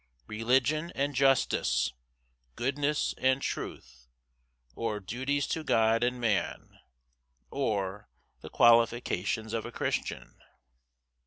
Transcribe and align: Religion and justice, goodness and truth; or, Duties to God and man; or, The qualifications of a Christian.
Religion 0.25 0.91
and 0.95 1.13
justice, 1.13 1.93
goodness 2.55 3.13
and 3.19 3.43
truth; 3.43 4.07
or, 4.73 4.99
Duties 4.99 5.45
to 5.49 5.63
God 5.63 6.03
and 6.03 6.19
man; 6.19 6.79
or, 7.51 8.09
The 8.39 8.49
qualifications 8.49 9.53
of 9.53 9.63
a 9.63 9.71
Christian. 9.71 10.39